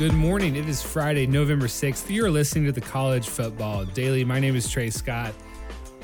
[0.00, 0.56] Good morning.
[0.56, 2.08] It is Friday, November 6th.
[2.08, 4.24] You're listening to the College Football Daily.
[4.24, 5.34] My name is Trey Scott.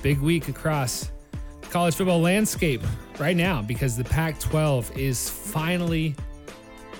[0.02, 1.10] Big week across
[1.70, 2.82] college football landscape
[3.18, 6.14] right now because the Pac 12 is finally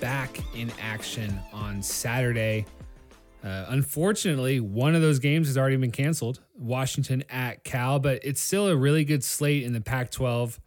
[0.00, 2.64] back in action on Saturday.
[3.44, 8.40] Uh, unfortunately, one of those games has already been canceled Washington at Cal, but it's
[8.40, 10.58] still a really good slate in the Pac 12,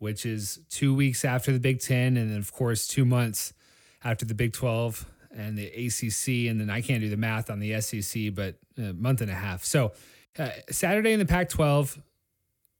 [0.00, 3.52] which is two weeks after the Big Ten, and then, of course, two months
[4.02, 7.60] after the Big 12 and the ACC, and then I can't do the math on
[7.60, 9.64] the SEC, but a month and a half.
[9.64, 9.92] So
[10.38, 12.00] uh, Saturday in the Pac-12,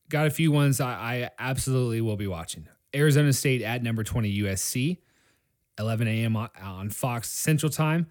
[0.09, 2.69] got a few ones I, I, absolutely will be watching.
[2.95, 4.99] Arizona State at number 20 USC,
[5.79, 6.37] 11 a.m.
[6.37, 8.09] on Fox Central Time.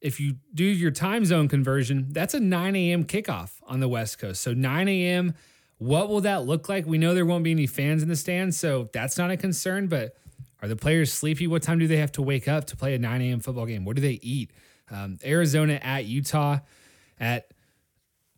[0.00, 3.04] If you do your time zone conversion, that's a 9 a.m.
[3.04, 4.42] kickoff on the West Coast.
[4.42, 5.34] So 9 a.m.
[5.78, 6.86] What will that look like?
[6.86, 9.88] We know there won't be any fans in the stands, so that's not a concern,
[9.88, 10.14] but
[10.62, 11.46] are the players sleepy?
[11.46, 13.40] What time do they have to wake up to play a 9 a.m.
[13.40, 13.84] football game?
[13.84, 14.50] What do they eat?
[14.90, 16.58] Um, Arizona at Utah
[17.20, 17.52] at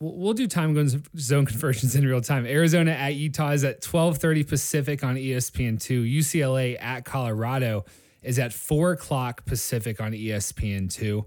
[0.00, 0.74] we'll do time
[1.18, 2.46] zone conversions in real time.
[2.46, 6.18] Arizona at Utah is at 12:30 Pacific on ESPN2.
[6.18, 7.84] UCLA at Colorado
[8.22, 11.24] is at four o'clock Pacific on ESPN2.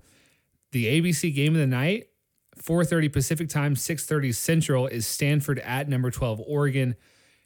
[0.72, 2.08] The ABC game of the night,
[2.62, 6.96] 4:30 Pacific time, 6:30 Central, is Stanford at number 12 Oregon,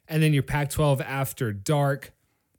[0.08, 2.12] and then your Pac-12 after dark.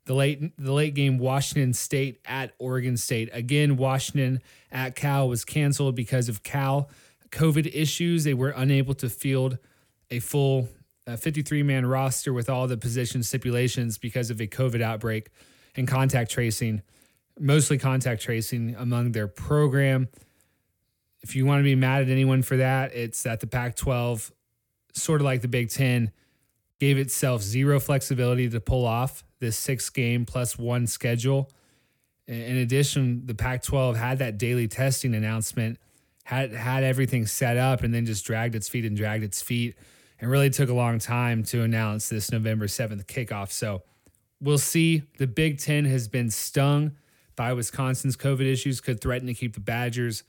[0.09, 3.29] The late the late game Washington State at Oregon State.
[3.31, 6.89] Again, Washington at Cal was canceled because of Cal
[7.29, 8.23] COVID issues.
[8.23, 9.59] They were unable to field
[10.09, 10.67] a full
[11.05, 15.29] uh, 53 man roster with all the position stipulations because of a COVID outbreak
[15.75, 16.81] and contact tracing,
[17.39, 20.07] mostly contact tracing among their program.
[21.21, 24.31] If you want to be mad at anyone for that, it's that the Pac 12,
[24.91, 26.09] sort of like the Big Ten,
[26.79, 31.49] gave itself zero flexibility to pull off this six game plus one schedule.
[32.27, 35.79] In addition, the Pac 12 had that daily testing announcement,
[36.25, 39.75] had, had everything set up, and then just dragged its feet and dragged its feet.
[40.21, 43.51] And really took a long time to announce this November 7th kickoff.
[43.51, 43.83] So
[44.41, 45.03] we'll see.
[45.17, 46.91] The Big Ten has been stung
[47.37, 50.23] by Wisconsin's COVID issues, could threaten to keep the Badgers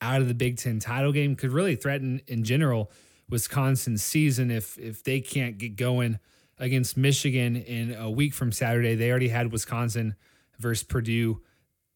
[0.00, 2.90] out of the Big Ten title game, could really threaten in general
[3.28, 6.18] Wisconsin's season if if they can't get going
[6.58, 8.94] against Michigan in a week from Saturday.
[8.94, 10.14] They already had Wisconsin
[10.58, 11.40] versus Purdue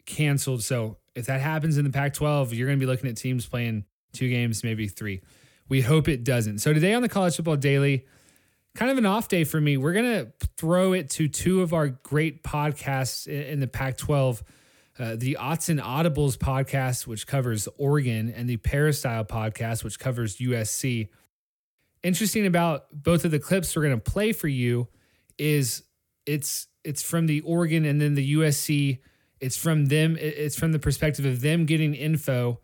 [0.07, 0.63] canceled.
[0.63, 3.47] So if that happens in the Pac 12, you're going to be looking at teams
[3.47, 5.23] playing two games, maybe three.
[5.69, 6.59] We hope it doesn't.
[6.59, 8.07] So today on the College Football Daily,
[8.75, 9.77] kind of an off day for me.
[9.77, 14.43] We're going to throw it to two of our great podcasts in the Pac 12.
[14.99, 20.37] Uh, the Odds and Audibles podcast, which covers Oregon, and the Peristyle podcast, which covers
[20.37, 21.09] USC
[22.03, 24.89] interesting about both of the clips we're going to play for you
[25.39, 25.83] is
[26.27, 28.99] it's it's from the Oregon and then the USC.
[29.41, 30.17] It's from them.
[30.21, 32.61] It's from the perspective of them getting info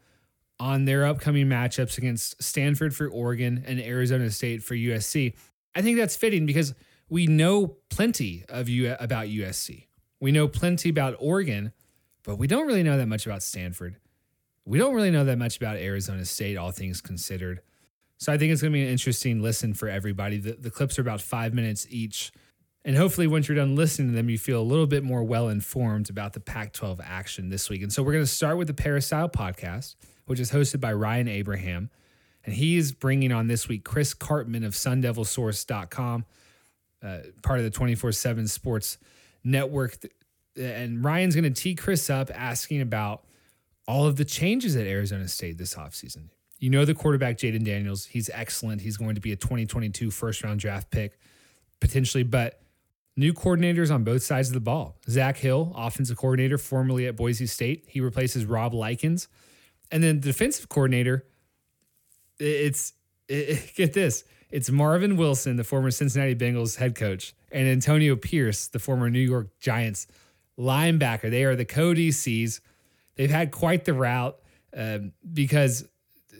[0.59, 5.35] on their upcoming matchups against Stanford for Oregon and Arizona State for USC.
[5.75, 6.75] I think that's fitting because
[7.09, 9.87] we know plenty of you about USC.
[10.21, 11.73] We know plenty about Oregon,
[12.23, 13.97] but we don't really know that much about Stanford.
[14.65, 17.61] We don't really know that much about Arizona State, all things considered.
[18.19, 20.38] So I think it's going to be an interesting listen for everybody.
[20.38, 22.32] The, the clips are about five minutes each.
[22.84, 25.49] And hopefully, once you're done listening to them, you feel a little bit more well
[25.49, 27.82] informed about the Pac 12 action this week.
[27.82, 29.97] And so, we're going to start with the Peristyle podcast,
[30.27, 31.91] which is hosted by Ryan Abraham.
[32.44, 36.25] And he's bringing on this week Chris Karpman of SunDevilSource.com,
[37.03, 38.98] uh, part of the 24 7 sports
[39.43, 39.98] network.
[40.56, 43.24] And Ryan's going to tee Chris up asking about
[43.89, 46.28] all of the changes at Arizona State this offseason.
[46.59, 48.07] You know the quarterback, Jayden Daniels.
[48.07, 48.81] He's excellent.
[48.81, 51.19] He's going to be a 2022 first round draft pick,
[51.81, 52.61] potentially, but
[53.17, 54.97] new coordinators on both sides of the ball.
[55.09, 57.85] Zak Hill, offensive coordinator, formerly at Boise State.
[57.89, 59.29] He replaces Rob Likens.
[59.91, 61.27] And then the defensive coordinator,
[62.39, 62.95] it's,
[63.29, 68.69] it, get this, it's Marvin Wilson, the former Cincinnati Bengals head coach, and Antonio Pierce,
[68.69, 70.07] the former New York Giants
[70.59, 71.31] linebacker.
[71.31, 72.61] They are the co DCs.
[73.17, 74.39] They've had quite the route
[74.77, 75.87] um, because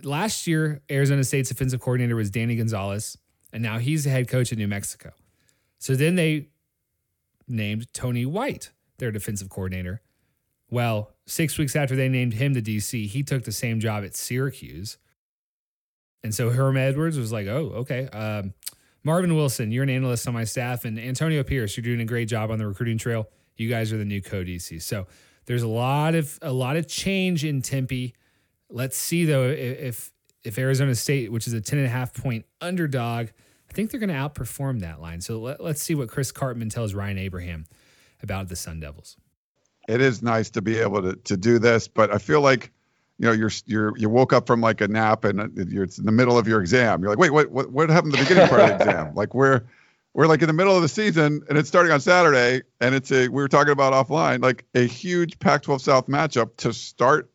[0.03, 3.19] last year, Arizona State's offensive coordinator was Danny Gonzales,
[3.53, 5.13] and now he's the head coach at New Mexico.
[5.79, 6.49] So then they
[7.49, 10.01] named Tony White their defensive coordinator.
[10.71, 14.17] Well, six weeks after they named him the DC, he took the same job at
[14.17, 14.99] Syracuse.
[16.25, 18.09] And so Herm Edwards was like, oh, okay.
[18.09, 18.55] Um,
[19.05, 22.27] Marvin Wilson, you're an analyst on my staff, and Antonio Pierce, you're doing a great
[22.27, 23.29] job on the recruiting trail.
[23.57, 24.83] You guys are the new co DC.
[24.83, 25.07] So
[25.45, 28.15] there's a lot of a lot of change in Tempe.
[28.71, 30.13] Let's see though if
[30.45, 33.29] if Arizona State, which is a 10 and a half point underdog,
[33.69, 35.21] I think they're going to outperform that line.
[35.21, 37.67] So let, us see what Chris Karpman tells Ryan Abraham
[38.23, 39.17] about the Sun Devils.
[39.89, 42.73] It is nice to be able to to do this, but I feel like
[43.19, 45.99] you know you're you're you woke up from like a nap and uh, you're it's
[45.99, 47.01] in the middle of your exam.
[47.03, 49.15] You're like, wait, what what what happened to the beginning part of the exam?
[49.15, 49.63] Like we're
[50.13, 53.13] we're like in the middle of the season and it's starting on Saturday and it's
[53.13, 57.31] a we were talking about offline like a huge Pac-12 South matchup to start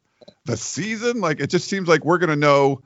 [0.46, 1.22] the season.
[1.22, 2.82] Like it just seems like we're gonna know,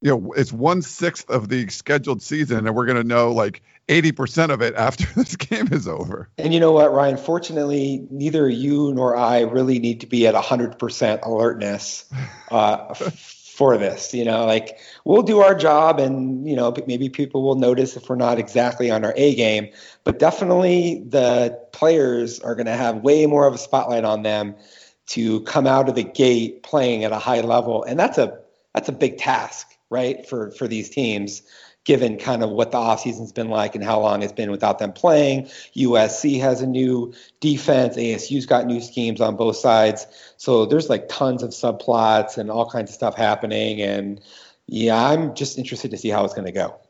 [0.00, 4.50] you know, it's one sixth of the scheduled season and we're gonna know like 80%
[4.50, 6.28] of it after this game is over.
[6.38, 7.16] And you know what, Ryan?
[7.16, 12.04] Fortunately, neither you nor I really need to be at 100% alertness
[12.50, 14.14] uh, for this.
[14.14, 18.08] You know, like we'll do our job and, you know, maybe people will notice if
[18.08, 19.68] we're not exactly on our A game,
[20.02, 24.56] but definitely the players are going to have way more of a spotlight on them
[25.06, 27.84] to come out of the gate playing at a high level.
[27.84, 28.38] And that's a,
[28.72, 30.26] that's a big task, right?
[30.26, 31.42] For, for these teams
[31.84, 34.92] given kind of what the offseason's been like and how long it's been without them
[34.92, 35.44] playing.
[35.76, 37.96] USC has a new defense.
[37.96, 40.06] ASU's got new schemes on both sides.
[40.38, 43.82] So there's like tons of subplots and all kinds of stuff happening.
[43.82, 44.20] And
[44.66, 46.80] yeah, I'm just interested to see how it's going to go.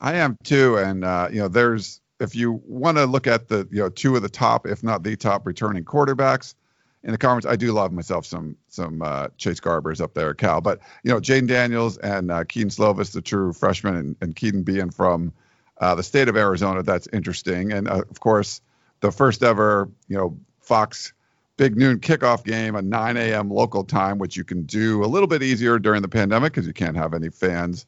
[0.00, 0.78] I am too.
[0.78, 4.14] And, uh, you know, there's, if you want to look at the, you know, two
[4.14, 6.54] of the top, if not the top returning quarterbacks,
[7.02, 7.46] in the conference.
[7.46, 10.60] I do love myself some some uh, Chase Garbers up there, Cal.
[10.60, 14.62] But you know, Jayden Daniels and uh, Kedon Slovis, the true freshman, and, and Kedon
[14.62, 15.32] being from
[15.78, 17.72] uh, the state of Arizona, that's interesting.
[17.72, 18.60] And uh, of course,
[19.00, 21.12] the first ever you know Fox
[21.56, 23.50] big noon kickoff game, a 9 a.m.
[23.50, 26.72] local time, which you can do a little bit easier during the pandemic because you
[26.72, 27.84] can't have any fans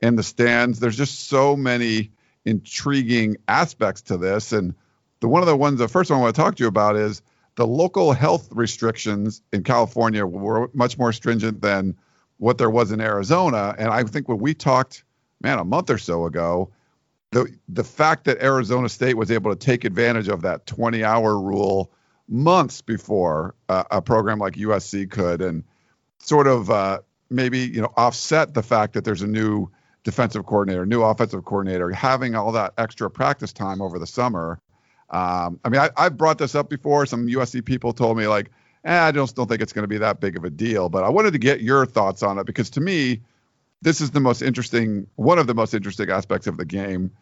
[0.00, 0.78] in the stands.
[0.78, 2.10] There's just so many
[2.44, 4.74] intriguing aspects to this, and
[5.20, 6.96] the one of the ones, the first one I want to talk to you about
[6.96, 7.22] is
[7.56, 11.96] the local health restrictions in California were much more stringent than
[12.38, 13.74] what there was in Arizona.
[13.78, 15.04] And I think when we talked,
[15.40, 16.70] man, a month or so ago,
[17.30, 21.38] the the fact that Arizona State was able to take advantage of that 20 hour
[21.38, 21.90] rule
[22.28, 25.64] months before uh, a program like USC could, and
[26.20, 29.68] sort of uh, maybe you know offset the fact that there's a new
[30.04, 34.60] defensive coordinator, new offensive coordinator, having all that extra practice time over the summer
[35.14, 37.06] um, I mean, I, have brought this up before.
[37.06, 38.50] Some USC people told me like,
[38.84, 40.88] eh, I just don't think it's going to be that big of a deal.
[40.88, 43.20] But I wanted to get your thoughts on it because to me,
[43.80, 47.12] this is the most interesting, one of the most interesting aspects of the game.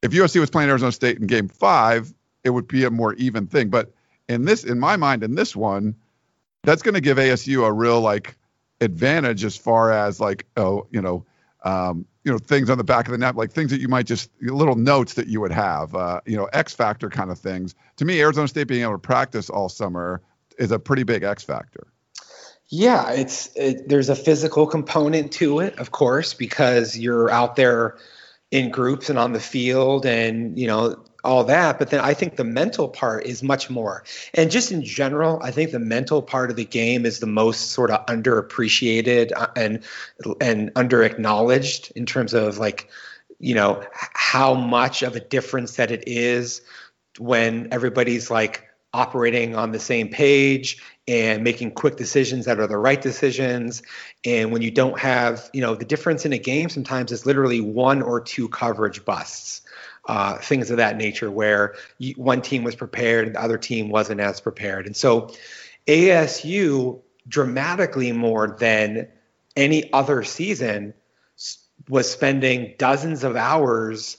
[0.00, 2.14] If USC was playing Arizona State in Game Five,
[2.44, 3.68] it would be a more even thing.
[3.68, 3.92] But
[4.26, 5.96] in this, in my mind, in this one,
[6.62, 8.38] that's going to give ASU a real like
[8.80, 11.26] advantage as far as like, oh, you know,
[11.62, 14.06] um, you know things on the back of the net like things that you might
[14.06, 17.74] just little notes that you would have uh, you know x factor kind of things.
[17.96, 20.22] To me arizona state being able to practice all summer
[20.58, 21.86] is a pretty big x factor.
[22.68, 27.98] Yeah it's it, there's a physical component to it of course because you're out there
[28.50, 31.78] in groups and on the field and you know all that.
[31.78, 34.04] But then I think the mental part is much more.
[34.34, 37.72] And just in general, I think the mental part of the game is the most
[37.72, 39.82] sort of underappreciated uh, and
[40.40, 42.88] and under acknowledged in terms of like,
[43.38, 46.62] you know, how much of a difference that it is
[47.18, 52.78] when everybody's like operating on the same page and making quick decisions that are the
[52.78, 53.82] right decisions
[54.24, 57.60] and when you don't have you know the difference in a game sometimes is literally
[57.60, 59.62] one or two coverage busts
[60.06, 63.88] uh, things of that nature, where you, one team was prepared and the other team
[63.88, 64.86] wasn't as prepared.
[64.86, 65.32] And so
[65.86, 69.08] ASU dramatically more than
[69.56, 70.94] any other season
[71.88, 74.18] was spending dozens of hours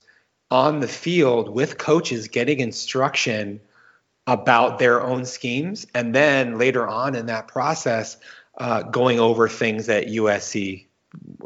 [0.51, 3.60] on the field with coaches getting instruction
[4.27, 8.18] about their own schemes and then later on in that process
[8.58, 10.86] uh, going over things that USC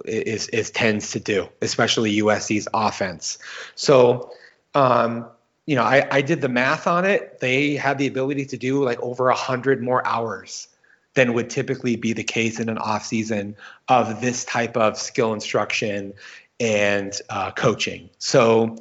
[0.05, 3.37] is, is tends to do, especially USC's offense.
[3.75, 4.31] So,
[4.75, 5.27] um,
[5.65, 7.39] you know, I, I did the math on it.
[7.39, 10.67] They had the ability to do like over a hundred more hours
[11.13, 13.55] than would typically be the case in an off season
[13.87, 16.13] of this type of skill instruction
[16.59, 18.09] and uh, coaching.
[18.19, 18.77] So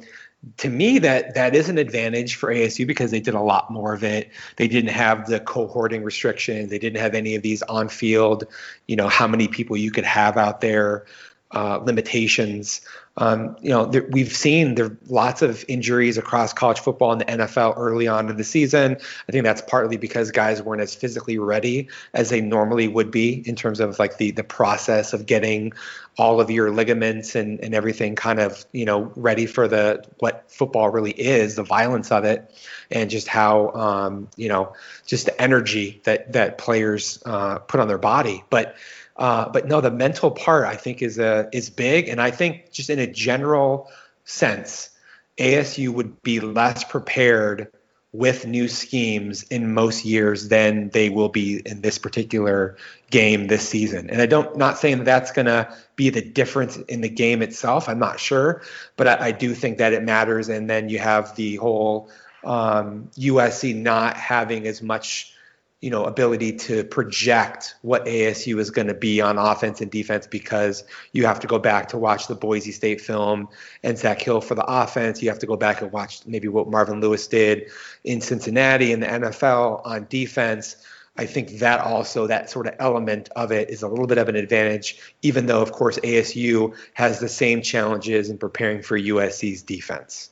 [0.57, 3.93] to me that that is an advantage for ASU because they did a lot more
[3.93, 4.29] of it.
[4.55, 6.69] They didn't have the cohorting restrictions.
[6.69, 8.45] They didn't have any of these on field,
[8.87, 11.05] you know, how many people you could have out there
[11.51, 12.81] uh, limitations.
[13.17, 17.25] Um, you know, there, we've seen there lots of injuries across college football and the
[17.25, 18.97] NFL early on in the season.
[19.27, 23.43] I think that's partly because guys weren't as physically ready as they normally would be
[23.47, 25.73] in terms of like the the process of getting
[26.17, 30.49] all of your ligaments and, and everything kind of you know ready for the what
[30.49, 32.53] football really is, the violence of it,
[32.91, 34.73] and just how um, you know
[35.07, 38.75] just the energy that that players uh, put on their body, but
[39.19, 42.31] uh, but no, the mental part I think is a uh, is big, and I
[42.31, 43.91] think just in a general
[44.23, 44.89] sense,
[45.37, 47.67] ASU would be less prepared
[48.13, 52.77] with new schemes in most years than they will be in this particular
[53.11, 54.09] game this season.
[54.09, 57.41] And I don't not saying that that's going to be the difference in the game
[57.41, 57.89] itself.
[57.89, 58.61] I'm not sure,
[58.95, 60.47] but I, I do think that it matters.
[60.47, 62.09] And then you have the whole
[62.45, 65.35] um, USC not having as much
[65.81, 70.27] you know ability to project what ASU is going to be on offense and defense
[70.27, 70.83] because
[71.13, 73.47] you have to go back to watch the Boise State film
[73.83, 75.21] and Zak Hill for the offense.
[75.21, 77.71] You have to go back and watch maybe what Marvin Lewis did
[78.03, 80.75] in Cincinnati in the NFL on defense.
[81.17, 84.29] I think that also that sort of element of it is a little bit of
[84.29, 89.63] an advantage, even though of course ASU has the same challenges in preparing for USC's
[89.63, 90.29] defense.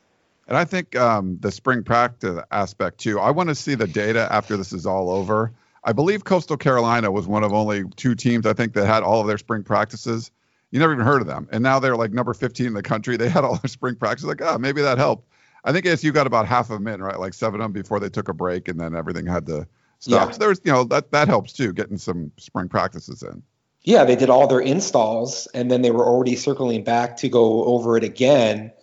[0.47, 3.19] And I think um, the spring practice aspect too.
[3.19, 5.51] I want to see the data after this is all over.
[5.83, 9.21] I believe Coastal Carolina was one of only two teams I think that had all
[9.21, 10.31] of their spring practices.
[10.71, 13.15] You never even heard of them, and now they're like number 15 in the country.
[13.15, 14.27] They had all their spring practices.
[14.27, 15.29] Like, oh, maybe that helped.
[15.63, 17.19] I think ASU got about half of them in, right?
[17.19, 19.67] Like seven of them before they took a break, and then everything had to
[19.99, 20.29] stop.
[20.29, 20.31] Yeah.
[20.31, 23.43] So there's, you know, that that helps too, getting some spring practices in.
[23.83, 27.63] Yeah, they did all their installs, and then they were already circling back to go
[27.63, 28.73] over it again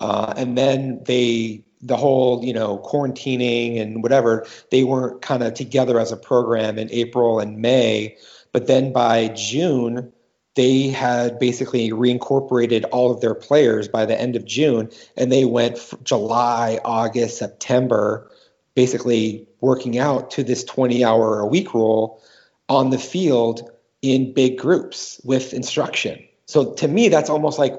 [0.00, 5.54] uh, and then they, the whole, you know, quarantining and whatever, they weren't kind of
[5.54, 8.16] together as a program in April and May.
[8.52, 10.12] But then by June,
[10.56, 15.44] they had basically reincorporated all of their players by the end of June, and they
[15.44, 18.30] went July, August, September,
[18.74, 22.20] basically working out to this 20 hour a week rule
[22.68, 23.70] on the field
[24.02, 26.18] in big groups with instruction.
[26.46, 27.74] So to me, that's almost like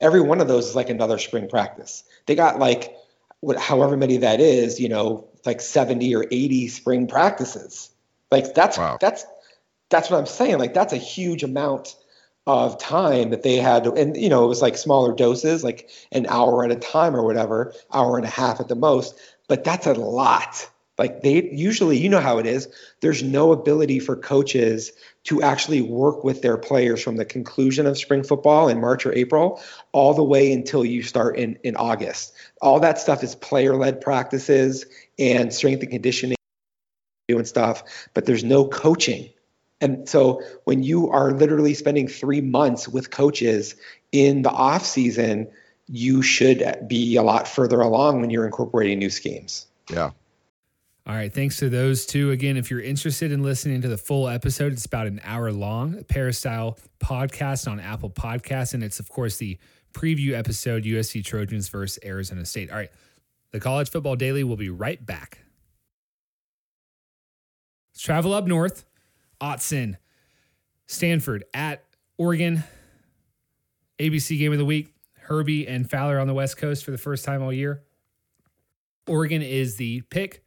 [0.00, 2.04] every one of those is like another spring practice.
[2.26, 2.94] They got like
[3.40, 7.90] what, however many that is, you know, like 70 or 80 spring practices.
[8.30, 8.98] Like that's wow.
[9.00, 9.24] that's
[9.88, 10.58] that's what I'm saying.
[10.58, 11.94] Like that's a huge amount
[12.46, 15.90] of time that they had to, and you know, it was like smaller doses, like
[16.12, 19.18] an hour at a time or whatever, hour and a half at the most.
[19.48, 20.68] But that's a lot.
[20.98, 22.68] Like they usually, you know how it is.
[23.00, 24.92] There's no ability for coaches
[25.24, 29.12] to actually work with their players from the conclusion of spring football in March or
[29.12, 29.60] April
[29.92, 32.32] all the way until you start in, in August.
[32.62, 34.86] All that stuff is player led practices
[35.18, 36.36] and strength and conditioning
[37.28, 37.82] doing stuff,
[38.14, 39.30] but there's no coaching.
[39.80, 43.74] And so when you are literally spending three months with coaches
[44.12, 45.48] in the off season,
[45.88, 49.66] you should be a lot further along when you're incorporating new schemes.
[49.90, 50.12] Yeah.
[51.06, 51.32] All right.
[51.32, 52.32] Thanks to those two.
[52.32, 56.02] Again, if you're interested in listening to the full episode, it's about an hour long,
[56.08, 58.74] Peristyle podcast on Apple Podcasts.
[58.74, 59.56] And it's, of course, the
[59.92, 62.72] preview episode USC Trojans versus Arizona State.
[62.72, 62.90] All right.
[63.52, 65.38] The College Football Daily will be right back.
[67.94, 68.84] Let's travel up north.
[69.40, 69.98] Autzen,
[70.86, 71.84] Stanford at
[72.18, 72.64] Oregon.
[74.00, 74.92] ABC game of the week.
[75.20, 77.84] Herbie and Fowler on the West Coast for the first time all year.
[79.06, 80.42] Oregon is the pick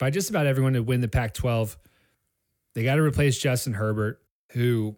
[0.00, 1.78] by just about everyone to win the Pac 12.
[2.74, 4.20] They got to replace Justin Herbert,
[4.52, 4.96] who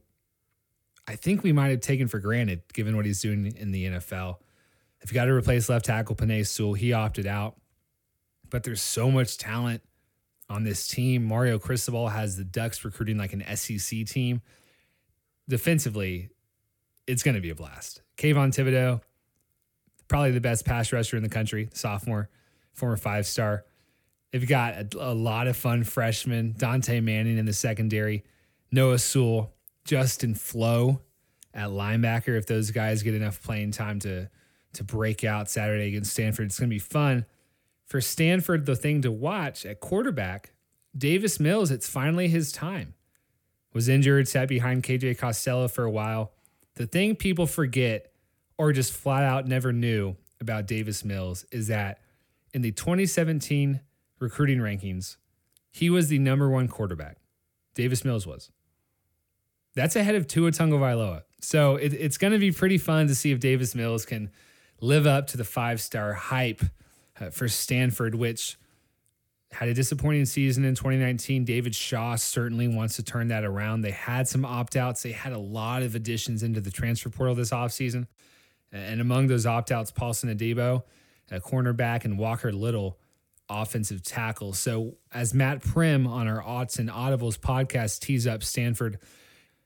[1.07, 4.37] I think we might have taken for granted given what he's doing in the NFL.
[5.01, 7.57] If you got to replace left tackle Penei Sewell, he opted out.
[8.49, 9.83] But there's so much talent
[10.49, 11.25] on this team.
[11.25, 14.41] Mario Cristobal has the Ducks recruiting like an SEC team.
[15.49, 16.31] Defensively,
[17.09, 18.03] it's going to be a blast.
[18.17, 19.01] Kayvon Thibodeaux,
[20.07, 22.29] probably the best pass rusher in the country, sophomore,
[22.73, 23.65] former five star.
[24.33, 26.55] They've got a, a, lot of fun freshmen.
[26.55, 28.25] Dontae Manning in the secondary,
[28.71, 29.53] Noah Sewell,
[29.85, 31.01] Justin Flowe
[31.53, 32.37] at linebacker.
[32.39, 34.31] If those guys get enough playing time to
[34.75, 37.27] to break out Saturday against Stanford, it's going to be fun.
[37.85, 40.53] For Stanford, the thing to watch at quarterback,
[40.97, 41.71] Davis Mills.
[41.71, 42.95] It's finally his time.
[43.75, 46.33] Was injured, sat behind KJ Costello for a while.
[46.77, 48.13] The thing people forget
[48.57, 52.01] or just flat out never knew about Davis Mills is that
[52.55, 53.81] in the 2017
[54.23, 55.17] recruiting rankings,
[55.71, 57.19] he was the number one quarterback.
[57.75, 58.51] Davis Mills was.
[59.75, 61.23] That's ahead of Tua Tagovailoa.
[61.41, 64.31] So it, it's going to be pretty fun to see if Davis Mills can
[64.81, 66.63] live up to the five star hype
[67.21, 68.59] uh, for Stanford, which
[69.53, 71.45] had a disappointing season in 2019.
[71.45, 73.83] David Shaw certainly wants to turn that around.
[73.83, 77.35] They had some opt outs, they had a lot of additions into the transfer portal
[77.35, 78.07] this offseason.
[78.71, 80.83] And among those opt outs, Paulson Adebo,
[81.31, 82.99] a cornerback, and Walker Little,
[83.49, 84.53] offensive tackle.
[84.53, 88.99] So, as Matt Prehm on our Odds and Audibles podcast tees up Stanford.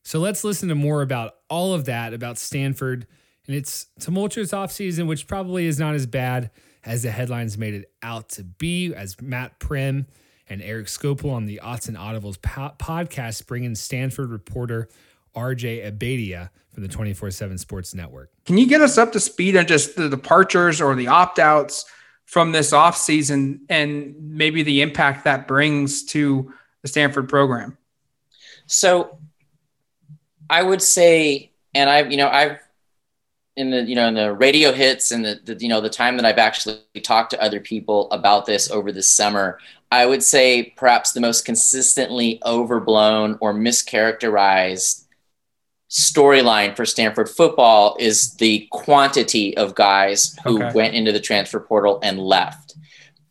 [0.02, 3.06] So, let's listen to more about all of that about Stanford
[3.46, 6.50] and its tumultuous offseason, which probably is not as bad
[6.84, 10.06] as the headlines made it out to be, as Matt Prehm
[10.48, 14.88] and Erik Skopil on the Odds and Audibles po- podcast bring in Stanford reporter
[15.34, 18.30] RJ Abetiya from the 24 7 Sports Network.
[18.44, 21.84] Can you get us up to speed on just the departures or the opt outs
[22.26, 26.52] from this offseason and maybe the impact that brings to
[26.82, 27.78] the Stanford program?
[28.66, 29.18] So
[30.50, 32.58] I would say, and I've, you know, I've,
[33.56, 36.18] in the you know in the radio hits and the, the, you know the time
[36.18, 39.58] that I've actually talked to other people about this over the summer,
[39.90, 45.05] I would say perhaps the most consistently overblown or mischaracterized
[45.90, 50.74] storyline for Stanford football is the quantity of guys who okay.
[50.74, 52.74] went into the transfer portal and left.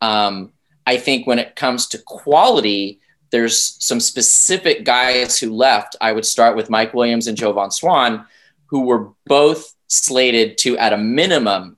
[0.02, 0.54] Um,
[0.88, 3.00] I think when it comes to quality,
[3.32, 5.96] there's some specific guys who left.
[6.00, 8.26] I would start with Mike Williams and Joe Jovan Swann,
[8.68, 11.78] who were both slated to, at a minimum,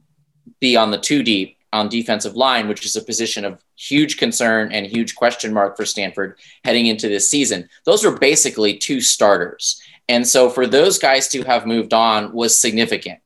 [0.60, 4.72] be on the two deep on defensive line, which is a position of huge concern
[4.72, 7.69] and huge question mark for Stanford heading into this season.
[7.86, 9.81] Those were basically two starters.
[10.10, 13.20] And so for those guys to have moved on was significant.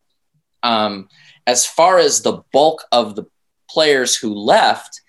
[0.64, 1.10] Um,
[1.46, 3.26] as far as the bulk of the
[3.70, 5.02] players who left,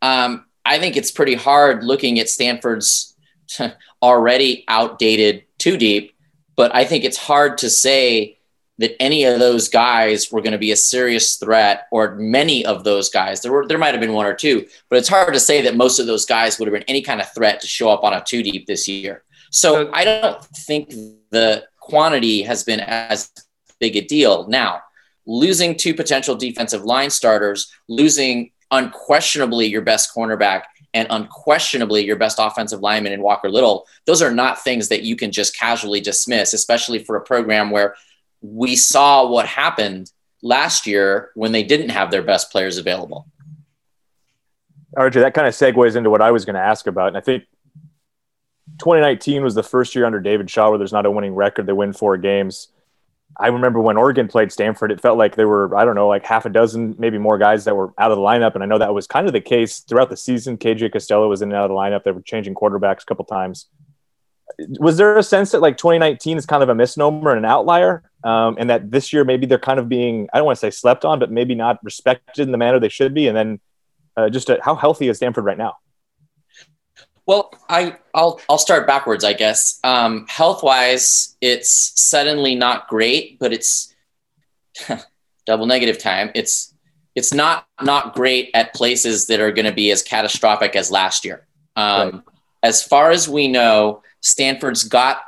[0.00, 3.16] um, I think it's pretty hard looking at Stanford's
[4.02, 6.14] already outdated two deep,
[6.56, 8.38] but I think it's hard to say
[8.78, 12.84] that any of those guys were going to be a serious threat or many of
[12.84, 15.38] those guys there were there might have been one or two but it's hard to
[15.38, 17.90] say that most of those guys would have been any kind of threat to show
[17.90, 20.90] up on a two deep this year so I don't think
[21.30, 23.30] the quantity has been as
[23.78, 24.48] big a deal.
[24.48, 24.80] Now,
[25.26, 30.62] losing two potential defensive line starters, losing unquestionably your best cornerback
[30.94, 35.16] and unquestionably your best offensive lineman in Walker Little, those are not things that you
[35.16, 37.94] can just casually dismiss, especially for a program where
[38.40, 40.10] we saw what happened
[40.42, 43.26] last year when they didn't have their best players available.
[44.96, 47.08] RJ, that kind of segues into what I was going to ask about.
[47.08, 47.44] And I think
[48.82, 51.66] 2019 was the first year under David Shaw where there's not a winning record.
[51.66, 52.66] They win four games.
[53.38, 56.26] I remember when Oregon played Stanford, it felt like there were, I don't know, like
[56.26, 58.56] half a dozen, maybe more guys that were out of the lineup.
[58.56, 60.58] And I know that was kind of the case throughout the season.
[60.58, 62.02] KJ Costello was in and out of the lineup.
[62.02, 63.68] They were changing quarterbacks a couple times.
[64.80, 68.02] Was there a sense that like 2019 is kind of a misnomer and an outlier?
[68.24, 70.70] Um, and that this year maybe they're kind of being, I don't want to say
[70.70, 73.28] slept on, but maybe not respected in the manner they should be?
[73.28, 73.60] And then
[74.16, 75.76] uh, just a, how healthy is Stanford right now?
[77.26, 79.78] Well, I I'll I'll start backwards, I guess.
[79.84, 83.94] Um, health wise, it's suddenly not great, but it's
[85.46, 86.30] double negative time.
[86.34, 86.74] It's
[87.14, 91.24] it's not not great at places that are going to be as catastrophic as last
[91.24, 91.46] year.
[91.76, 92.22] Um, right.
[92.64, 95.22] As far as we know, Stanford's got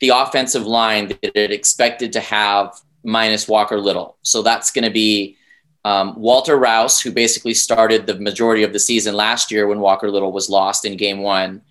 [0.00, 4.90] the offensive line that it expected to have minus Walker Little, so that's going to
[4.90, 5.36] be
[5.84, 10.10] um, Walter Rouse, who basically started the majority of the season last year when Walker
[10.10, 11.62] Little was lost in game one.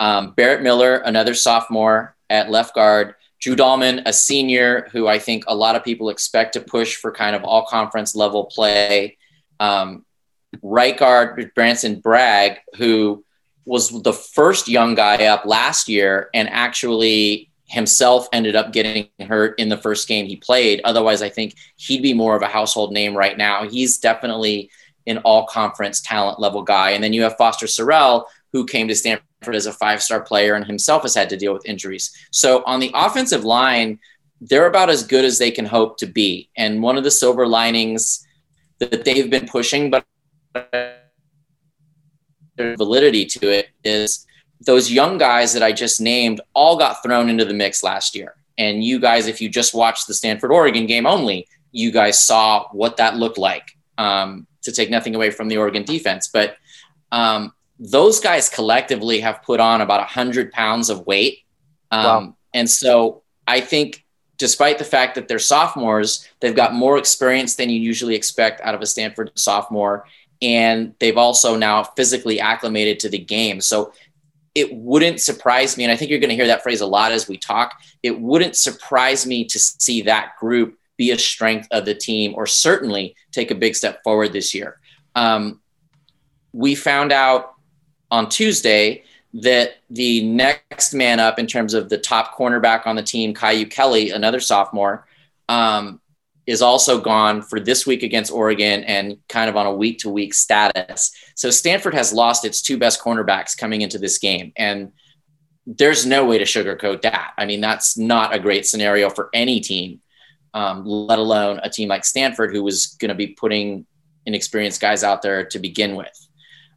[0.00, 3.14] Um, Barrett Miller, another sophomore at left guard.
[3.40, 7.12] Drew Dalman, a senior who I think a lot of people expect to push for
[7.12, 9.18] kind of all conference level play.
[9.60, 10.04] Um,
[10.62, 13.24] right guard, Branson Bragg, who
[13.64, 19.58] was the first young guy up last year and actually himself ended up getting hurt
[19.58, 20.80] in the first game he played.
[20.84, 23.68] Otherwise, I think he'd be more of a household name right now.
[23.68, 24.70] He's definitely
[25.06, 26.90] an all conference talent level guy.
[26.90, 30.54] And then you have Foster Sarell, who came to Stanford as a five star player
[30.54, 32.14] and himself has had to deal with injuries.
[32.30, 33.98] So on the offensive line,
[34.40, 36.50] they're about as good as they can hope to be.
[36.56, 38.26] And one of the silver linings
[38.78, 40.04] that they've been pushing, but
[42.56, 44.26] there's validity to it is
[44.60, 48.34] those young guys that I just named all got thrown into the mix last year.
[48.56, 52.68] And you guys, if you just watched the Stanford Oregon game only, you guys saw
[52.72, 53.76] what that looked like.
[53.98, 56.56] Um, to take nothing away from the Oregon defense, but
[57.12, 61.40] um, those guys collectively have put on about 100 pounds of weight.
[61.90, 62.36] Um, wow.
[62.52, 64.04] And so I think,
[64.36, 68.74] despite the fact that they're sophomores, they've got more experience than you usually expect out
[68.74, 70.06] of a Stanford sophomore.
[70.42, 73.60] And they've also now physically acclimated to the game.
[73.60, 73.92] So
[74.54, 77.12] it wouldn't surprise me, and I think you're going to hear that phrase a lot
[77.12, 77.80] as we talk.
[78.02, 82.46] It wouldn't surprise me to see that group be a strength of the team, or
[82.46, 84.78] certainly take a big step forward this year.
[85.16, 85.60] Um,
[86.52, 87.54] we found out
[88.10, 89.02] on Tuesday
[89.34, 93.66] that the next man up in terms of the top cornerback on the team, Kyu
[93.66, 95.06] Kelly, another sophomore,
[95.48, 96.00] um,
[96.46, 100.10] is also gone for this week against Oregon and kind of on a week to
[100.10, 101.12] week status.
[101.34, 104.52] So Stanford has lost its two best cornerbacks coming into this game.
[104.56, 104.92] And
[105.66, 107.32] there's no way to sugarcoat that.
[107.38, 110.00] I mean, that's not a great scenario for any team,
[110.52, 113.86] um, let alone a team like Stanford, who was going to be putting
[114.26, 116.28] inexperienced guys out there to begin with.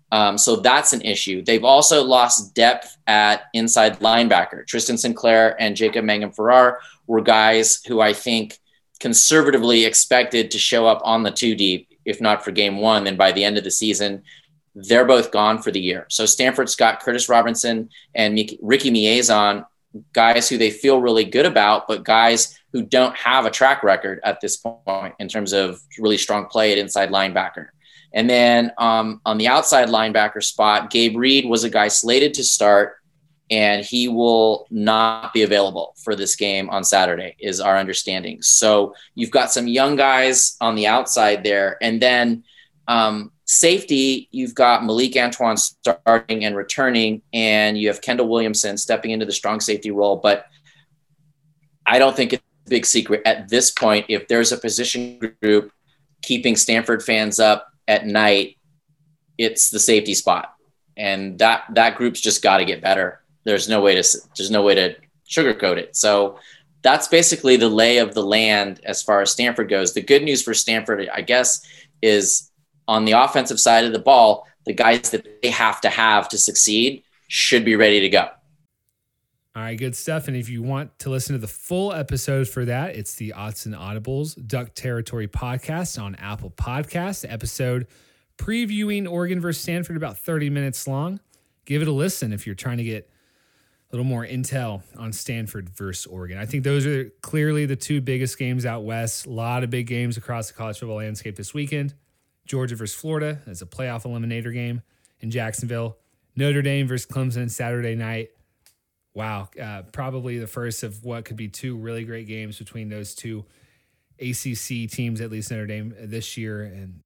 [0.09, 1.43] Um, so that's an issue.
[1.43, 4.65] They've also lost depth at inside linebacker.
[4.65, 8.57] Tristan Sinclair and Jacob Mangum Farrar were guys who I think
[8.99, 13.15] conservatively expected to show up on the two deep, if not for game one, then
[13.15, 14.23] by the end of the season,
[14.75, 16.05] they're both gone for the year.
[16.09, 19.65] So Stanford's got Curtis Robinson and Ricky Miezan,
[20.13, 24.19] guys who they feel really good about, but guys who don't have a track record
[24.23, 27.67] at this point in terms of really strong play at inside linebacker.
[28.13, 32.43] And then um, on the outside linebacker spot, Gabe Reid was a guy slated to
[32.43, 32.97] start,
[33.49, 38.41] and he will not be available for this game on Saturday, is our understanding.
[38.41, 41.77] So you've got some young guys on the outside there.
[41.81, 42.43] And then
[42.87, 49.11] um, safety, you've got Malik Antoine starting and returning, and you have Kendall Williamson stepping
[49.11, 50.17] into the strong safety role.
[50.17, 50.45] But
[51.85, 54.07] I don't think it's a big secret at this point.
[54.09, 55.71] If there's a position group
[56.21, 58.57] keeping Stanford fans up at night,
[59.37, 60.53] it's the safety spot,
[60.97, 63.21] and that that group's just got to get better.
[63.47, 65.95] There's no way to there's no way to sugarcoat it.
[65.95, 66.37] So
[66.81, 69.93] that's basically the lay of the land as far as Stanford goes.
[69.93, 71.65] The good news for Stanford, I guess,
[72.01, 72.51] is
[72.89, 76.37] on the offensive side of the ball, the guys that they have to have to
[76.37, 78.27] succeed should be ready to go.
[79.55, 80.27] All right, good stuff.
[80.27, 83.65] And if you want to listen to the full episode for that, it's the Odds
[83.65, 87.25] and Audibles Duck Territory podcast on Apple Podcasts.
[87.27, 87.87] Episode
[88.37, 91.21] previewing Oregon versus Stanford, about 30 minutes long.
[91.65, 93.09] Give it a listen if you're trying to get
[93.95, 96.37] little more intel on Stanford versus Oregon.
[96.37, 99.25] I think those are clearly the two biggest games out west.
[99.25, 101.93] A lot of big games across the college football landscape this weekend.
[102.45, 104.81] Georgia versus Florida as a playoff eliminator game
[105.19, 105.97] in Jacksonville.
[106.35, 108.29] Notre Dame versus Clemson Saturday night
[109.17, 113.15] wow, uh, probably the first of what could be two really great games between those
[113.15, 113.43] two
[114.19, 116.61] ACC teams, at least Notre Dame this year.
[116.61, 117.01] And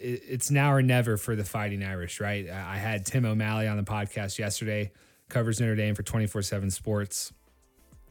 [0.00, 2.48] it, it's now or never for the Fighting Irish, right?
[2.48, 4.90] I had Tim O'Malley on the podcast yesterday,
[5.28, 7.32] covers Notre Dame for 24 7 Sports.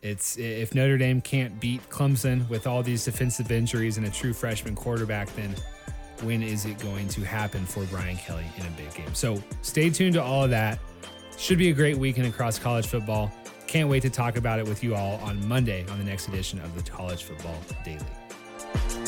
[0.01, 4.33] It's if Notre Dame can't beat Clemson with all these defensive injuries and a true
[4.33, 5.55] freshman quarterback, then
[6.21, 9.13] when is it going to happen for Brian Kelly in a big game?
[9.13, 10.79] So stay tuned to all of that.
[11.37, 13.31] Should be a great weekend across college football.
[13.67, 16.59] Can't wait to talk about it with you all on Monday on the next edition
[16.61, 19.06] of the College Football Daily.